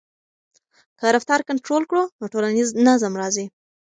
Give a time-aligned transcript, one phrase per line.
[0.99, 3.45] که رفتار کنټرول کړو نو ټولنیز نظم راځي.